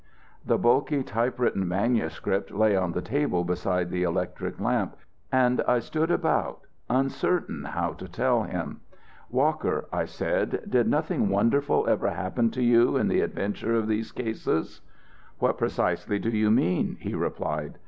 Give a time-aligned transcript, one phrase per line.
[0.43, 4.95] The bulky typewritten manuscript lay on the table beside the electric lamp,
[5.31, 8.81] and I stood about uncertain how to tell him.
[9.29, 14.11] "Walker," I said, "did nothing wonderful ever happen to you in the adventure of these
[14.11, 14.81] cases?"
[15.37, 17.77] "What precisely do you mean?" he replied.